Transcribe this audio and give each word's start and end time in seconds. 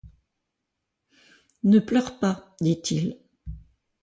Ne 1.61 1.77
pleure 1.77 2.17
pas, 2.17 2.55
dit-il. 2.59 3.19